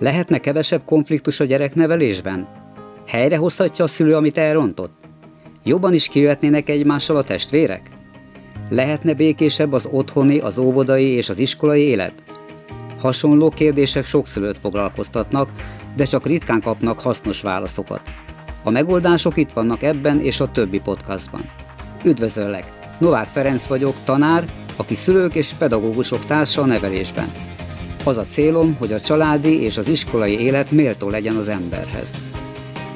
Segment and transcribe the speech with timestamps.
[0.00, 2.48] Lehetne kevesebb konfliktus a gyereknevelésben?
[3.06, 4.92] Helyrehozhatja a szülő, amit elrontott?
[5.64, 7.82] Jobban is kijöhetnének egymással a testvérek?
[8.68, 12.12] Lehetne békésebb az otthoni, az óvodai és az iskolai élet?
[12.98, 15.50] Hasonló kérdések sok szülőt foglalkoztatnak,
[15.96, 18.00] de csak ritkán kapnak hasznos válaszokat.
[18.62, 21.42] A megoldások itt vannak ebben és a többi podcastban.
[22.04, 22.64] Üdvözöllek!
[22.98, 24.44] Novák Ferenc vagyok, tanár,
[24.76, 27.32] aki szülők és pedagógusok társa a nevelésben.
[28.10, 32.10] Az a célom, hogy a családi és az iskolai élet méltó legyen az emberhez.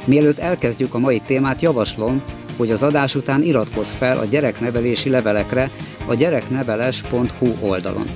[0.04, 2.23] Mielőtt elkezdjük a mai témát, javaslom,
[2.56, 5.70] hogy az adás után iratkozz fel a gyereknevelési levelekre
[6.06, 8.06] a gyerekneveles.hu oldalon.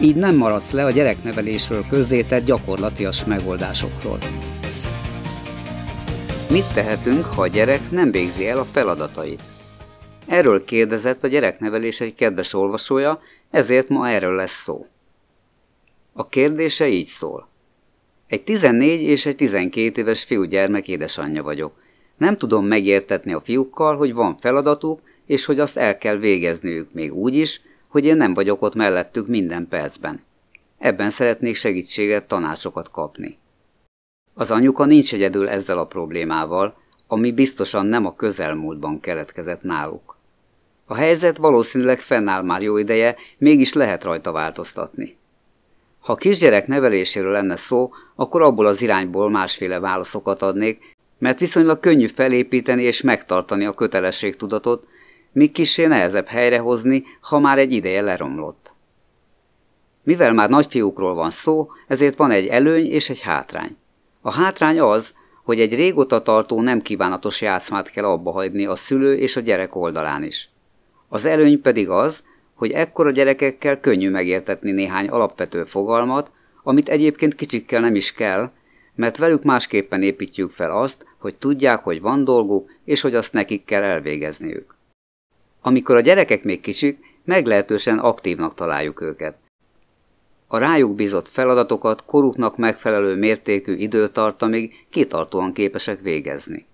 [0.00, 4.18] Így nem maradsz le a gyereknevelésről közzétett gyakorlatias megoldásokról.
[6.50, 9.42] Mit tehetünk, ha a gyerek nem végzi el a feladatait?
[10.26, 14.86] Erről kérdezett a gyereknevelés egy kedves olvasója, ezért ma erről lesz szó.
[16.12, 17.48] A kérdése így szól.
[18.26, 21.72] Egy 14 és egy 12 éves fiúgyermek édesanyja vagyok.
[22.16, 27.14] Nem tudom megértetni a fiúkkal, hogy van feladatuk, és hogy azt el kell végezniük még
[27.14, 30.22] úgy is, hogy én nem vagyok ott mellettük minden percben.
[30.78, 33.38] Ebben szeretnék segítséget, tanácsokat kapni.
[34.34, 36.76] Az anyuka nincs egyedül ezzel a problémával,
[37.06, 40.16] ami biztosan nem a közelmúltban keletkezett náluk.
[40.86, 45.16] A helyzet valószínűleg fennáll már jó ideje, mégis lehet rajta változtatni.
[46.02, 52.06] Ha kisgyerek neveléséről lenne szó, akkor abból az irányból másféle válaszokat adnék, mert viszonylag könnyű
[52.06, 54.86] felépíteni és megtartani a kötelességtudatot,
[55.32, 58.72] míg kissé nehezebb helyrehozni, ha már egy ideje leromlott.
[60.02, 63.76] Mivel már nagyfiúkról van szó, ezért van egy előny és egy hátrány.
[64.20, 69.16] A hátrány az, hogy egy régóta tartó nem kívánatos játszmát kell abba hagyni a szülő
[69.16, 70.50] és a gyerek oldalán is.
[71.08, 72.22] Az előny pedig az,
[72.62, 76.30] hogy ekkora gyerekekkel könnyű megértetni néhány alapvető fogalmat,
[76.62, 78.50] amit egyébként kicsikkel nem is kell,
[78.94, 83.64] mert velük másképpen építjük fel azt, hogy tudják, hogy van dolguk, és hogy azt nekik
[83.64, 84.74] kell elvégezniük.
[85.62, 89.36] Amikor a gyerekek még kicsik, meglehetősen aktívnak találjuk őket.
[90.46, 96.66] A rájuk bízott feladatokat koruknak megfelelő mértékű időtartamig kitartóan képesek végezni.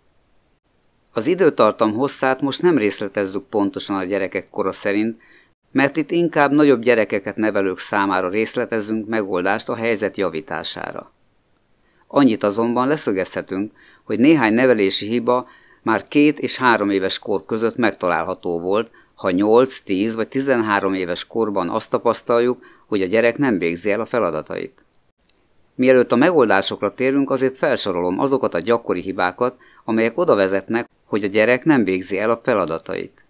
[1.12, 5.20] Az időtartam hosszát most nem részletezzük pontosan a gyerekek kora szerint,
[5.72, 11.12] mert itt inkább nagyobb gyerekeket nevelők számára részletezünk megoldást a helyzet javítására.
[12.06, 13.72] Annyit azonban leszögezhetünk,
[14.04, 15.48] hogy néhány nevelési hiba
[15.82, 21.26] már két és három éves kor között megtalálható volt, ha 8, 10 vagy 13 éves
[21.26, 24.82] korban azt tapasztaljuk, hogy a gyerek nem végzi el a feladatait.
[25.74, 31.28] Mielőtt a megoldásokra térünk, azért felsorolom azokat a gyakori hibákat, amelyek oda vezetnek, hogy a
[31.28, 33.24] gyerek nem végzi el a feladatait.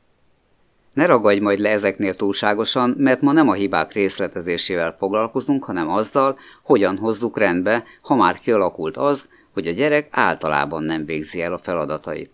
[0.98, 6.38] Ne ragadj majd le ezeknél túlságosan, mert ma nem a hibák részletezésével foglalkozunk, hanem azzal,
[6.62, 11.59] hogyan hozzuk rendbe, ha már kialakult az, hogy a gyerek általában nem végzi el a
[11.59, 12.31] feladatait.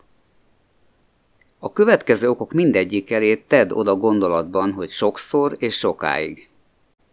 [1.58, 6.48] A következő okok mindegyik elé tedd oda gondolatban, hogy sokszor és sokáig.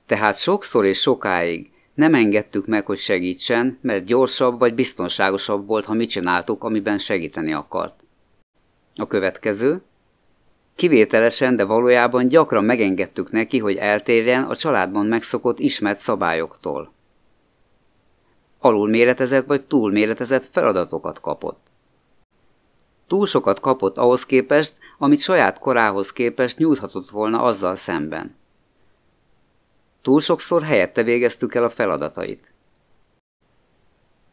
[0.06, 5.94] Tehát sokszor és sokáig nem engedtük meg, hogy segítsen, mert gyorsabb vagy biztonságosabb volt, ha
[5.94, 8.04] mit csináltuk, amiben segíteni akart.
[8.96, 9.82] A következő,
[10.76, 16.92] Kivételesen, de valójában gyakran megengedtük neki, hogy eltérjen a családban megszokott ismert szabályoktól.
[18.60, 21.60] Alulméretezett vagy túlméretezett feladatokat kapott.
[23.08, 28.36] Túl sokat kapott ahhoz képest, amit saját korához képest nyújthatott volna azzal szemben.
[30.02, 32.52] Túl sokszor helyette végeztük el a feladatait.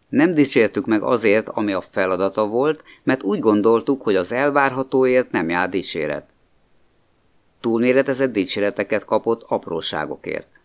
[0.08, 5.48] Nem dicsértük meg azért, ami a feladata volt, mert úgy gondoltuk, hogy az elvárhatóért nem
[5.48, 6.27] jár dicséret.
[7.60, 10.60] Túlméretezett dicséreteket kapott apróságokért.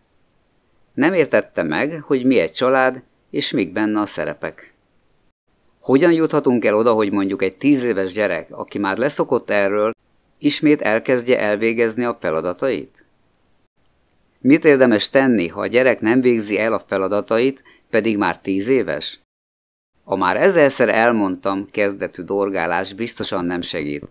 [0.93, 4.73] Nem értette meg, hogy mi egy család, és mik benne a szerepek.
[5.79, 9.91] Hogyan juthatunk el oda, hogy mondjuk egy tíz éves gyerek, aki már leszokott erről,
[10.39, 13.05] ismét elkezdje elvégezni a feladatait?
[14.39, 19.19] Mit érdemes tenni, ha a gyerek nem végzi el a feladatait, pedig már tíz éves?
[20.03, 24.09] A már ezerszer elmondtam kezdetű dorgálás biztosan nem segít.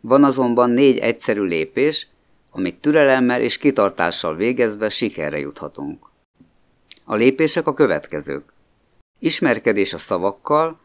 [0.00, 2.08] Van azonban négy egyszerű lépés,
[2.50, 6.06] amit türelemmel és kitartással végezve sikerre juthatunk.
[7.04, 8.52] A lépések a következők.
[9.18, 10.80] Ismerkedés a szavakkal,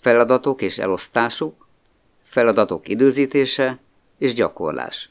[0.00, 1.66] feladatok és elosztásuk,
[2.22, 3.78] feladatok időzítése
[4.18, 5.10] és gyakorlás.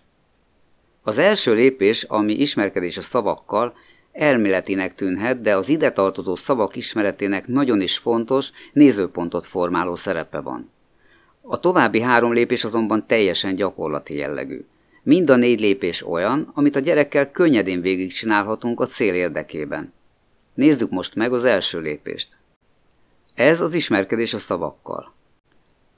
[1.03, 3.73] Az első lépés, ami ismerkedés a szavakkal,
[4.11, 10.71] elméletinek tűnhet, de az ide tartozó szavak ismeretének nagyon is fontos, nézőpontot formáló szerepe van.
[11.41, 14.65] A további három lépés azonban teljesen gyakorlati jellegű.
[15.03, 19.93] Mind a négy lépés olyan, amit a gyerekkel könnyedén végigcsinálhatunk a cél érdekében.
[20.53, 22.27] Nézzük most meg az első lépést.
[23.33, 25.13] Ez az ismerkedés a szavakkal.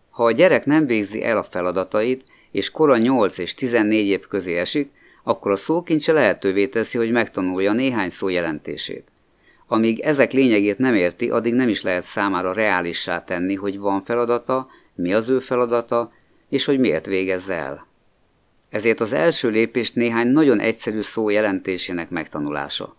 [0.10, 4.58] Ha a gyerek nem végzi el a feladatait, és kora 8 és 14 év közé
[4.58, 4.92] esik,
[5.24, 9.08] akkor a szókincse lehetővé teszi, hogy megtanulja néhány szó jelentését.
[9.68, 14.68] Amíg ezek lényegét nem érti, addig nem is lehet számára reálissá tenni, hogy van feladata,
[14.96, 16.12] mi az ő feladata,
[16.50, 17.88] és hogy miért végezze el.
[18.74, 22.96] Ezért az első lépést néhány nagyon egyszerű szó jelentésének megtanulása.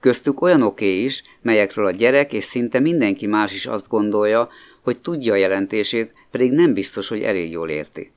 [0.00, 4.48] Köztük olyanoké is, melyekről a gyerek és szinte mindenki más is azt gondolja,
[4.80, 8.12] hogy tudja a jelentését, pedig nem biztos, hogy elég jól érti.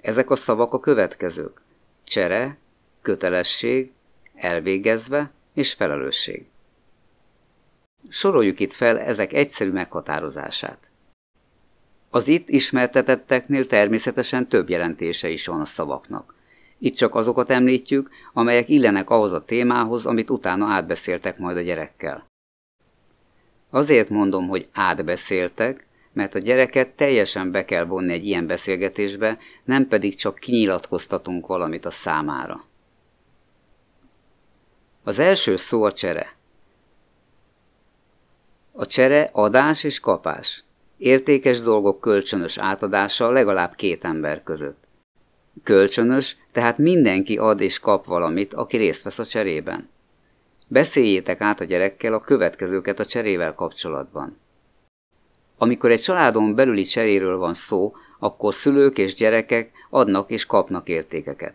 [0.00, 1.62] Ezek a szavak a következők.
[2.04, 2.58] Csere,
[3.02, 3.92] kötelesség,
[4.34, 6.46] elvégezve és felelősség.
[8.08, 10.78] Soroljuk itt fel ezek egyszerű meghatározását.
[12.16, 16.34] Az itt ismertetetteknél természetesen több jelentése is van a szavaknak.
[16.78, 22.26] Itt csak azokat említjük, amelyek illenek ahhoz a témához, amit utána átbeszéltek majd a gyerekkel.
[23.70, 29.88] Azért mondom, hogy átbeszéltek, mert a gyereket teljesen be kell vonni egy ilyen beszélgetésbe, nem
[29.88, 32.64] pedig csak kinyilatkoztatunk valamit a számára.
[35.04, 36.36] Az első szó a csere.
[38.72, 40.65] A csere adás és kapás.
[40.98, 44.84] Értékes dolgok kölcsönös átadása legalább két ember között.
[45.62, 49.88] Kölcsönös, tehát mindenki ad és kap valamit, aki részt vesz a cserében.
[50.66, 54.38] Beszéljétek át a gyerekkel a következőket a cserével kapcsolatban.
[55.58, 61.54] Amikor egy családon belüli cseréről van szó, akkor szülők és gyerekek adnak és kapnak értékeket.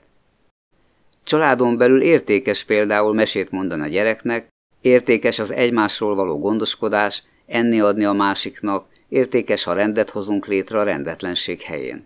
[1.23, 4.47] Családon belül értékes például mesét mondani a gyereknek,
[4.81, 10.83] értékes az egymásról való gondoskodás, enni adni a másiknak, értékes, ha rendet hozunk létre a
[10.83, 12.05] rendetlenség helyén.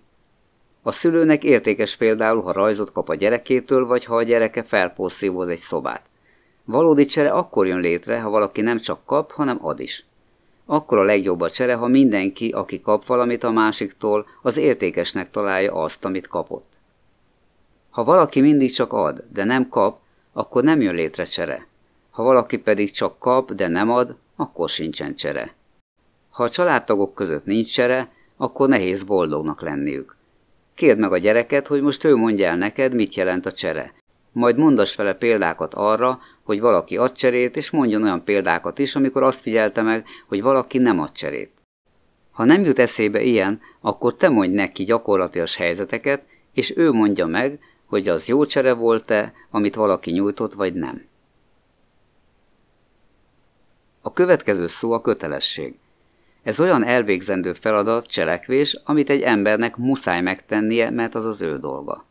[0.81, 5.59] A szülőnek értékes például, ha rajzot kap a gyerekétől, vagy ha a gyereke felporszívoz egy
[5.59, 6.01] szobát.
[6.63, 10.05] Valódi csere akkor jön létre, ha valaki nem csak kap, hanem ad is.
[10.65, 15.73] Akkor a legjobb a csere, ha mindenki, aki kap valamit a másiktól, az értékesnek találja
[15.73, 16.69] azt, amit kapott.
[17.89, 19.99] Ha valaki mindig csak ad, de nem kap,
[20.33, 21.67] akkor nem jön létre csere.
[22.11, 25.53] Ha valaki pedig csak kap, de nem ad, akkor sincsen csere.
[26.35, 30.15] Ha a családtagok között nincs csere, akkor nehéz boldognak lenniük.
[30.73, 33.93] Kérd meg a gyereket, hogy most ő mondja el neked, mit jelent a csere.
[34.31, 39.23] Majd mondass vele példákat arra, hogy valaki ad cserét, és mondjon olyan példákat is, amikor
[39.23, 41.51] azt figyelte meg, hogy valaki nem ad cserét.
[42.31, 47.59] Ha nem jut eszébe ilyen, akkor te mondj neki gyakorlatias helyzeteket, és ő mondja meg,
[47.87, 51.05] hogy az jó csere volt-e, amit valaki nyújtott, vagy nem.
[54.01, 55.75] A következő szó a kötelesség.
[56.45, 62.05] Ez olyan elvégzendő feladat, cselekvés, amit egy embernek muszáj megtennie, mert az az ő dolga.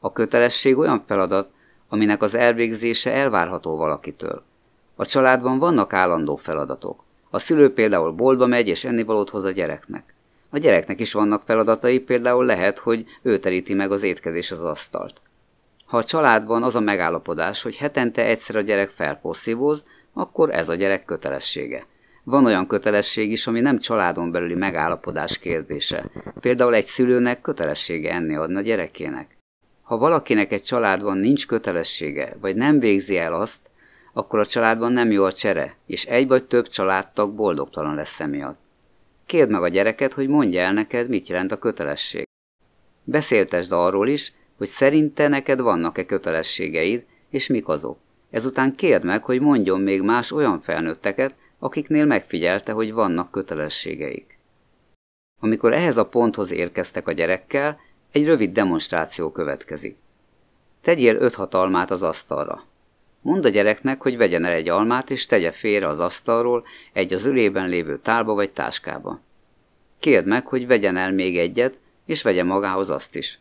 [0.00, 1.50] A kötelesség olyan feladat,
[1.88, 4.42] aminek az elvégzése elvárható valakitől.
[4.96, 7.04] A családban vannak állandó feladatok.
[7.30, 10.14] A szülő például boltba megy és ennivalót hoz a gyereknek.
[10.50, 15.20] A gyereknek is vannak feladatai, például lehet, hogy ő teríti meg az étkezés az asztalt.
[15.86, 20.74] Ha a családban az a megállapodás, hogy hetente egyszer a gyerek felporszívóz, akkor ez a
[20.74, 21.86] gyerek kötelessége.
[22.28, 26.04] Van olyan kötelesség is, ami nem családon belüli megállapodás kérdése.
[26.40, 29.36] Például egy szülőnek kötelessége enni adni a gyerekének.
[29.82, 33.70] Ha valakinek egy családban nincs kötelessége, vagy nem végzi el azt,
[34.12, 38.60] akkor a családban nem jó a csere, és egy vagy több családtag boldogtalan lesz emiatt.
[39.26, 42.26] Kérd meg a gyereket, hogy mondja el neked, mit jelent a kötelesség.
[43.04, 47.98] Beszéltesd arról is, hogy szerinte neked vannak-e kötelességeid, és mik azok.
[48.30, 54.38] Ezután kérd meg, hogy mondjon még más olyan felnőtteket, akiknél megfigyelte, hogy vannak kötelességeik.
[55.40, 57.80] Amikor ehhez a ponthoz érkeztek a gyerekkel,
[58.12, 59.96] egy rövid demonstráció következik.
[60.82, 62.64] Tegyél öt-hat almát az asztalra.
[63.20, 67.24] Mondd a gyereknek, hogy vegyen el egy almát, és tegye félre az asztalról egy az
[67.24, 69.20] ülében lévő tálba vagy táskába.
[69.98, 73.38] Kérd meg, hogy vegyen el még egyet, és vegye magához azt is.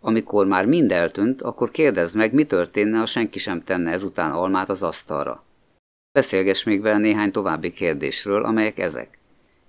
[0.00, 4.68] Amikor már mind eltűnt, akkor kérdezd meg, mi történne, ha senki sem tenne ezután almát
[4.68, 5.44] az asztalra.
[6.12, 9.18] Beszélgess még vele néhány további kérdésről, amelyek ezek.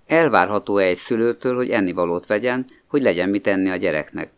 [0.07, 4.31] Elvárható-e egy szülőtől, hogy ennivalót vegyen, hogy legyen mit enni a gyereknek?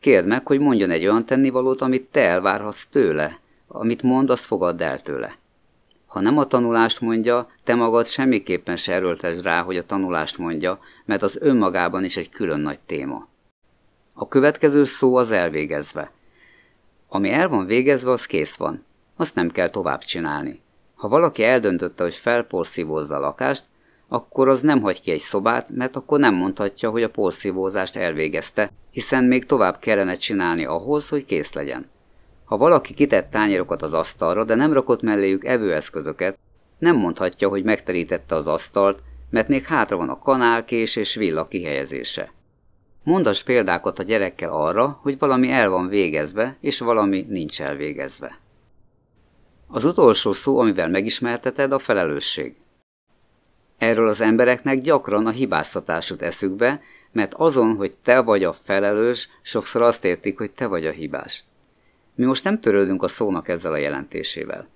[0.00, 3.40] Kérd meg, hogy mondjon egy olyan tennivalót, amit te elvárhatsz tőle.
[3.68, 5.38] Amit mond, azt fogadd el tőle.
[6.06, 10.78] Ha nem a tanulást mondja, te magad semmiképpen se erőltesd rá, hogy a tanulást mondja,
[11.04, 13.28] mert az önmagában is egy külön nagy téma.
[14.12, 16.10] A következő szó az elvégezve.
[17.08, 18.84] Ami el van végezve, az kész van.
[19.16, 20.64] Azt nem kell tovább csinálni.
[20.96, 23.64] Ha valaki eldöntötte, hogy felporszívózza a lakást,
[24.08, 28.70] akkor az nem hagy ki egy szobát, mert akkor nem mondhatja, hogy a porszívózást elvégezte,
[28.90, 31.86] hiszen még tovább kellene csinálni ahhoz, hogy kész legyen.
[32.44, 36.38] Ha valaki kitett tányérokat az asztalra, de nem rakott melléjük evőeszközöket,
[36.78, 42.32] nem mondhatja, hogy megterítette az asztalt, mert még hátra van a kanálkés és villa kihelyezése.
[43.02, 48.38] Mondas példákat a gyerekkel arra, hogy valami el van végezve, és valami nincs elvégezve.
[49.76, 52.54] Az utolsó szó, amivel megismerteted, a felelősség.
[53.78, 59.28] Erről az embereknek gyakran a hibáztatás jut eszükbe, mert azon, hogy te vagy a felelős,
[59.42, 61.44] sokszor azt értik, hogy te vagy a hibás.
[62.14, 64.68] Mi most nem törődünk a szónak ezzel a jelentésével.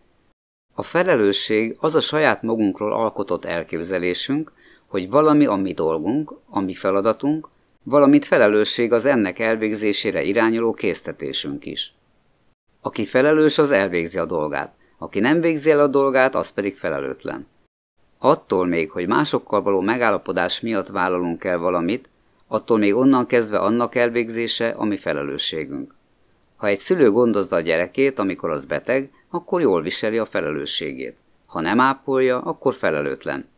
[0.75, 4.52] A felelősség az a saját magunkról alkotott elképzelésünk,
[4.87, 7.49] hogy valami a mi dolgunk, a mi feladatunk,
[7.83, 11.95] valamint felelősség az ennek elvégzésére irányuló késztetésünk is.
[12.80, 17.47] Aki felelős, az elvégzi a dolgát, aki nem végzi el a dolgát, az pedig felelőtlen.
[18.19, 22.09] Attól még, hogy másokkal való megállapodás miatt vállalunk el valamit,
[22.49, 25.95] attól még onnan kezdve annak elvégzése, ami felelősségünk.
[26.57, 31.16] Ha egy szülő gondozza a gyerekét, amikor az beteg, akkor jól viseli a felelősségét.
[31.47, 33.49] Ha nem ápolja, akkor felelőtlen.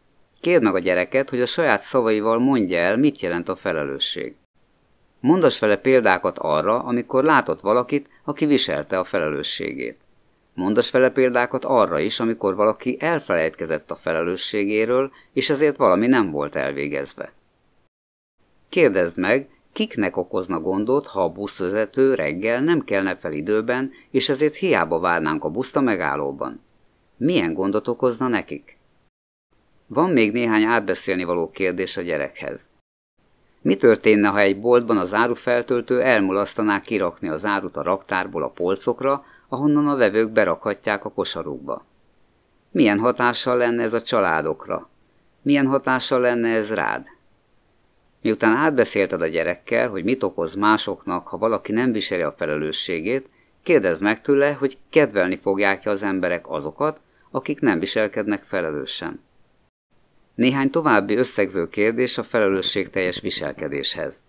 [0.41, 4.35] Kérd meg a gyereket, hogy a saját szavaival mondja el, mit jelent a felelősség.
[5.21, 10.02] Mondas vele példákat arra, amikor látott valakit, aki viselte a felelősségét.
[10.55, 16.57] Mondas vele példákat arra is, amikor valaki elfelejtkezett a felelősségéről, és ezért valami nem volt
[16.57, 17.33] elvégezve.
[18.69, 24.55] Kérdezd meg, kiknek okozna gondot, ha a buszvezető reggel nem kelne fel időben, és ezért
[24.55, 26.61] hiába várnánk a buszt a megállóban.
[27.17, 28.77] Milyen gondot okozna nekik?
[29.87, 32.69] Van még néhány átbeszélni való kérdés a gyerekhez.
[33.61, 39.25] Mi történne, ha egy boltban az árufeltöltő elmulasztaná kirakni az árut a raktárból a polcokra,
[39.53, 41.85] ahonnan a vevők berakhatják a kosarukba?
[42.71, 44.89] Milyen hatással lenne ez a családokra?
[45.43, 47.07] Milyen hatással lenne ez rád?
[48.23, 53.29] Miután átbeszélted a gyerekkel, hogy mit okoz másoknak, ha valaki nem viseli a felelősségét,
[53.63, 59.21] kérdezd meg tőle, hogy kedvelni fogják-e az emberek azokat, akik nem viselkednek felelősen.
[60.35, 64.23] Néhány további összegző kérdés a felelősségteljes viselkedéshez.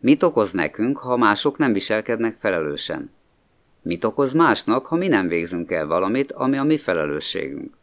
[0.00, 3.16] Mit okoz nekünk, ha mások nem viselkednek felelősen?
[3.88, 7.76] Mit okoz másnak, ha mi nem végzünk el valamit, ami a mi felelősségünk?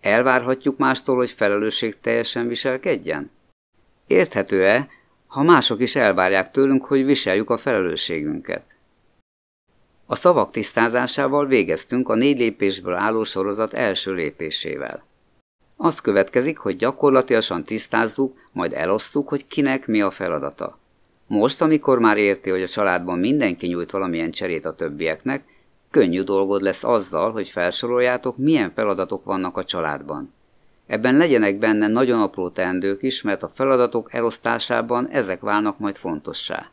[0.00, 3.30] Elvárhatjuk mástól, hogy felelősség teljesen viselkedjen?
[4.06, 4.88] Érthető-e,
[5.26, 8.76] ha mások is elvárják tőlünk, hogy viseljük a felelősségünket?
[10.06, 15.04] A szavak tisztázásával végeztünk a négy lépésből álló sorozat első lépésével.
[15.76, 20.78] Azt következik, hogy gyakorlatilag tisztázzuk, majd elosztjuk, hogy kinek mi a feladata.
[21.26, 25.44] Most, amikor már érti, hogy a családban mindenki nyújt valamilyen cserét a többieknek,
[25.90, 30.32] könnyű dolgod lesz azzal, hogy felsoroljátok, milyen feladatok vannak a családban.
[30.86, 36.70] Ebben legyenek benne nagyon apró teendők is, mert a feladatok elosztásában ezek válnak majd fontossá.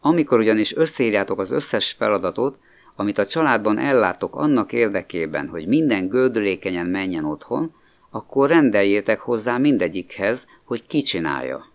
[0.00, 2.58] Amikor ugyanis összeírjátok az összes feladatot,
[2.96, 7.74] amit a családban ellátok annak érdekében, hogy minden gördülékenyen menjen otthon,
[8.10, 11.72] akkor rendeljétek hozzá mindegyikhez, hogy ki csinálja.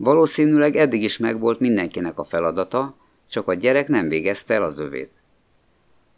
[0.00, 2.96] Valószínűleg eddig is megvolt mindenkinek a feladata,
[3.30, 5.10] csak a gyerek nem végezte el az övét.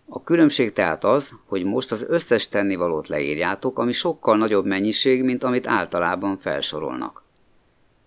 [0.08, 5.44] A különbség tehát az, hogy most az összes tennivalót leírjátok, ami sokkal nagyobb mennyiség, mint
[5.44, 7.22] amit általában felsorolnak.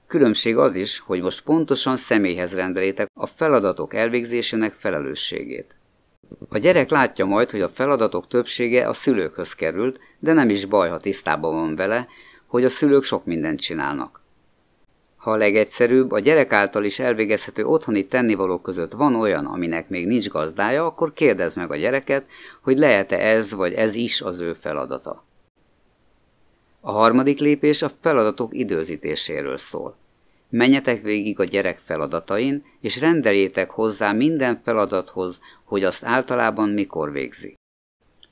[0.07, 5.75] Különbség az is, hogy most pontosan személyhez rendelétek a feladatok elvégzésének felelősségét.
[6.49, 10.89] A gyerek látja majd, hogy a feladatok többsége a szülőkhöz került, de nem is baj,
[10.89, 12.07] ha tisztában van vele,
[12.47, 14.22] hogy a szülők sok mindent csinálnak.
[15.23, 20.07] Ha a legegyszerűbb, a gyerek által is elvégezhető otthoni tennivalók között van olyan, aminek még
[20.07, 22.25] nincs gazdája, akkor kérdezd meg a gyereket,
[22.61, 25.23] hogy lehet-e ez vagy ez is az ő feladata.
[26.81, 29.95] A harmadik lépés a feladatok időzítéséről szól.
[30.49, 37.53] Menjetek végig a gyerek feladatain, és rendeljétek hozzá minden feladathoz, hogy azt általában mikor végzi.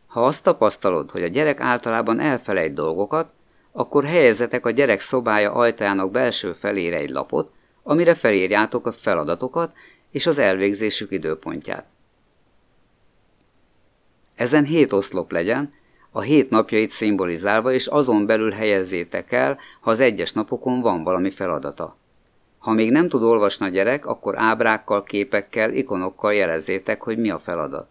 [0.07, 3.33] Ha azt tapasztalod, hogy a gyerek általában elfelejt dolgokat,
[3.71, 7.51] akkor helyezetek a gyerek szobája ajtajának belső felére egy lapot,
[7.83, 9.73] amire felírjátok a feladatokat
[10.11, 11.85] és az elvégzésük időpontját.
[14.35, 15.73] Ezen hét oszlop legyen,
[16.11, 21.31] a hét napjait szimbolizálva, és azon belül helyezzétek el, ha az egyes napokon van valami
[21.31, 21.97] feladata.
[22.57, 27.39] Ha még nem tud olvasni a gyerek, akkor ábrákkal, képekkel, ikonokkal jelezzétek, hogy mi a
[27.39, 27.89] feladat.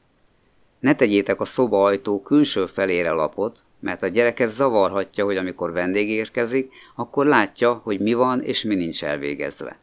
[0.78, 6.10] Ne tegyétek a szoba ajtó külső felére lapot, mert a gyereket zavarhatja, hogy amikor vendég
[6.10, 9.78] érkezik, akkor látja, hogy mi van és mi nincs elvégezve.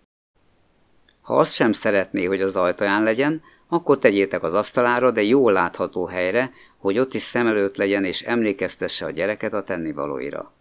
[1.22, 6.06] Ha azt sem szeretné, hogy az ajtaján legyen, akkor tegyétek az asztalára, de jól látható
[6.06, 10.52] helyre, hogy ott is szem előtt legyen és emlékeztesse a gyereket a tennivalóira.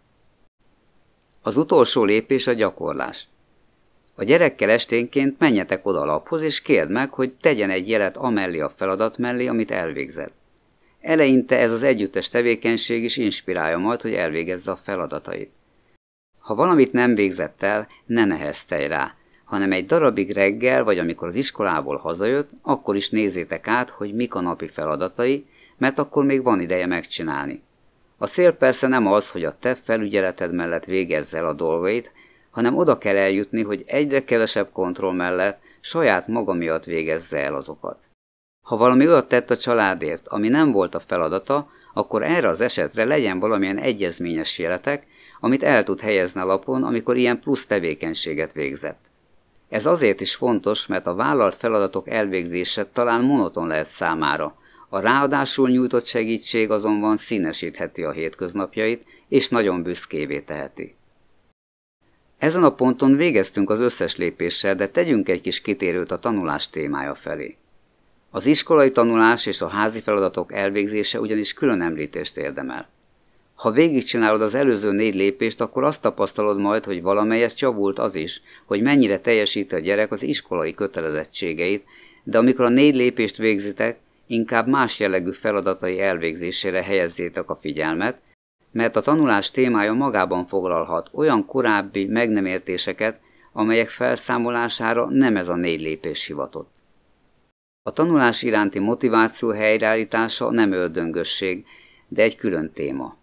[1.41, 3.27] Az utolsó lépés a gyakorlás.
[4.15, 8.59] A gyerekkel esténként menjetek oda a laphoz, és kérd meg, hogy tegyen egy jelet amellé
[8.59, 10.33] a feladat mellé, amit elvégzett.
[11.01, 15.51] Eleinte ez az együttes tevékenység is inspirálja majd, hogy elvégezze a feladatait.
[16.39, 21.35] Ha valamit nem végzett el, ne neheztelj rá, hanem egy darabig reggel, vagy amikor az
[21.35, 25.45] iskolából hazajött, akkor is nézzétek át, hogy mik a napi feladatai,
[25.77, 27.61] mert akkor még van ideje megcsinálni.
[28.17, 32.11] A cél persze nem az, hogy a te felügyeleted mellett végezz el a dolgait,
[32.49, 37.97] hanem oda kell eljutni, hogy egyre kevesebb kontroll mellett saját maga miatt végezze el azokat.
[38.67, 43.05] Ha valami olyat tett a családért, ami nem volt a feladata, akkor erre az esetre
[43.05, 45.07] legyen valamilyen egyezményes jeletek,
[45.39, 48.99] amit el tud helyezni a lapon, amikor ilyen plusz tevékenységet végzett.
[49.69, 54.55] Ez azért is fontos, mert a vállalt feladatok elvégzése talán monoton lehet számára,
[54.89, 60.95] a ráadásul nyújtott segítség azonban színesítheti a hétköznapjait, és nagyon büszkévé teheti.
[62.37, 67.15] Ezen a ponton végeztünk az összes lépéssel, de tegyünk egy kis kitérőt a tanulás témája
[67.15, 67.57] felé.
[68.37, 72.89] Az iskolai tanulás és a házi feladatok elvégzése ugyanis külön említést érdemel.
[73.55, 78.41] Ha végigcsinálod az előző négy lépést, akkor azt tapasztalod majd, hogy valamelyest javult az is,
[78.65, 81.85] hogy mennyire teljesíti a gyerek az iskolai kötelezettségeit,
[82.23, 88.17] de amikor a négy lépést végzitek, inkább más jellegű feladatai elvégzésére helyezzétek a figyelmet,
[88.71, 93.19] mert a tanulás témája magában foglalhat olyan korábbi meg nem értéseket,
[93.53, 96.76] amelyek felszámolására nem ez a négy lépés hivatott.
[97.87, 101.65] A tanulás iránti motiváció helyreállítása nem öldöngösség,
[102.07, 103.15] de egy külön téma.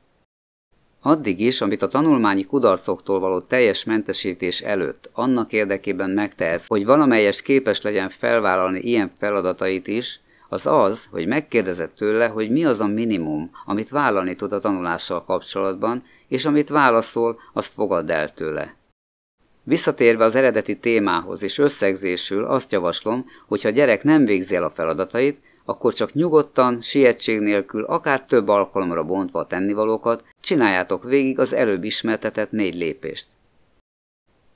[1.03, 7.43] Addig is, amit a tanulmányi kudarcoktól való teljes mentesítés előtt annak érdekében megtehetsz, hogy valamelyes
[7.43, 12.87] képes legyen felvállalni ilyen feladatait is, az az, hogy megkérdezed tőle, hogy mi az a
[12.87, 18.75] minimum, amit vállalni tud a tanulással kapcsolatban, és amit válaszol, azt fogadd el tőle.
[19.65, 24.63] Visszatérve az eredeti témához és összegzésül azt javaslom, hogy ha a gyerek nem végzi el
[24.63, 31.39] a feladatait, akkor csak nyugodtan, sietség nélkül, akár több alkalomra bontva a tennivalókat, csináljátok végig
[31.39, 33.27] az előbb ismertetett négy lépést.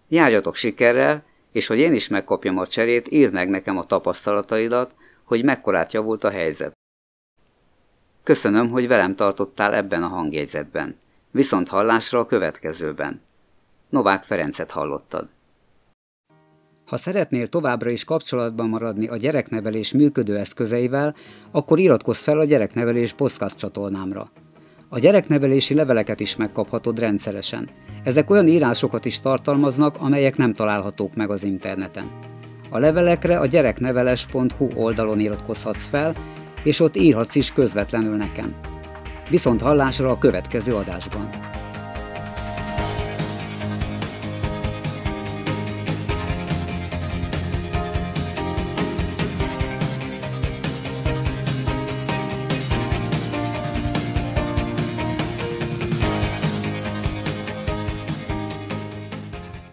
[0.09, 4.95] Járjatok sikerrel, és hogy én is megkapjam a cserét, írd meg nekem a tapasztalataidat,
[5.25, 6.73] hogy mekkorát javult a helyzet.
[8.23, 10.99] Köszönöm, hogy velem tartottál ebben a hangjegyzetben.
[11.31, 13.27] Viszont hallásra a következőben.
[13.89, 15.29] Novák Ferencet hallottad.
[16.87, 21.15] Ha szeretnél továbbra is kapcsolatban maradni a gyereknevelés működő eszközeivel,
[21.51, 24.31] akkor iratkozz fel a gyereknevelés podcast csatornámra.
[24.89, 27.69] A gyereknevelési leveleket is megkaphatod rendszeresen.
[28.05, 32.11] Ezek olyan írásokat is tartalmaznak, amelyek nem találhatók meg az interneten.
[32.71, 36.15] A levelekre a gyerekneveles.hu oldalon iratkozhatsz fel,
[36.63, 38.55] és ott írhatsz is közvetlenül nekem.
[39.31, 41.48] Viszont hallásra a következő adásban.